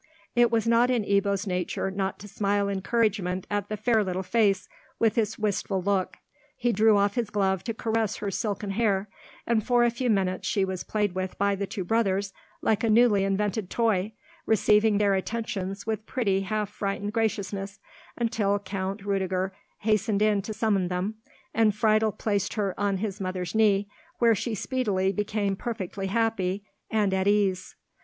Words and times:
It 0.33 0.49
was 0.49 0.65
not 0.65 0.89
in 0.89 1.03
Ebbo's 1.03 1.45
nature 1.45 1.91
not 1.91 2.17
to 2.21 2.27
smile 2.27 2.67
encouragement 2.69 3.45
at 3.51 3.69
the 3.69 3.77
fair 3.77 4.03
little 4.03 4.23
face, 4.23 4.67
with 4.97 5.15
its 5.15 5.37
wistful 5.37 5.79
look. 5.79 6.17
He 6.57 6.71
drew 6.71 6.97
off 6.97 7.13
his 7.13 7.29
glove 7.29 7.63
to 7.65 7.73
caress 7.75 8.15
her 8.15 8.31
silken 8.31 8.71
hair, 8.71 9.09
and 9.45 9.63
for 9.63 9.83
a 9.83 9.91
few 9.91 10.09
minutes 10.09 10.47
she 10.47 10.65
was 10.65 10.83
played 10.83 11.13
with 11.13 11.37
by 11.37 11.53
the 11.53 11.67
two 11.67 11.83
brothers 11.83 12.33
like 12.63 12.83
a 12.83 12.89
newly 12.89 13.23
invented 13.23 13.69
toy, 13.69 14.13
receiving 14.47 14.97
their 14.97 15.13
attentions 15.13 15.85
with 15.85 16.07
pretty 16.07 16.41
half 16.41 16.71
frightened 16.71 17.13
graciousness, 17.13 17.77
until 18.17 18.57
Count 18.57 19.05
Rudiger 19.05 19.53
hastened 19.81 20.23
in 20.23 20.41
to 20.41 20.51
summon 20.55 20.87
them, 20.87 21.17
and 21.53 21.75
Friedel 21.75 22.11
placed 22.11 22.55
her 22.55 22.73
on 22.75 22.97
his 22.97 23.21
mother's 23.21 23.53
knee, 23.53 23.87
where 24.17 24.33
she 24.33 24.55
speedily 24.55 25.11
became 25.11 25.55
perfectly 25.55 26.07
happy, 26.07 26.63
and 26.89 27.13
at 27.13 27.27
ease. 27.27 27.75